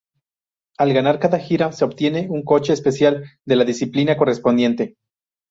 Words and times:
Al 0.79 0.93
ganar 0.95 1.19
cada 1.19 1.37
gira, 1.37 1.71
se 1.73 1.85
obtiene 1.85 2.25
un 2.27 2.43
coche 2.43 2.73
especial 2.73 3.23
de 3.45 3.55
la 3.55 3.63
disciplina 3.65 4.17
correspondiente. 4.17 4.95